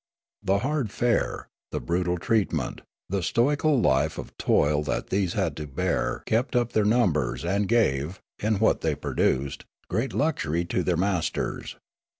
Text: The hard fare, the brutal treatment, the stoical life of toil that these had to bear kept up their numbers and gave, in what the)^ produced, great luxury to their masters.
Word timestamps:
The 0.41 0.57
hard 0.65 0.89
fare, 0.91 1.47
the 1.71 1.79
brutal 1.79 2.17
treatment, 2.17 2.81
the 3.07 3.21
stoical 3.21 3.79
life 3.79 4.17
of 4.17 4.35
toil 4.39 4.81
that 4.85 5.11
these 5.11 5.33
had 5.33 5.55
to 5.57 5.67
bear 5.67 6.23
kept 6.25 6.55
up 6.55 6.71
their 6.71 6.85
numbers 6.85 7.45
and 7.45 7.67
gave, 7.67 8.19
in 8.39 8.55
what 8.57 8.81
the)^ 8.81 8.99
produced, 8.99 9.63
great 9.89 10.11
luxury 10.11 10.65
to 10.65 10.81
their 10.81 10.97
masters. 10.97 11.75